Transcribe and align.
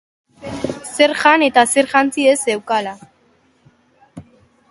Zer 0.91 1.13
jan 1.23 1.45
eta 1.49 1.65
zer 1.75 1.91
jantzi 1.91 2.25
ez 2.31 2.35
zeukala. 2.53 2.93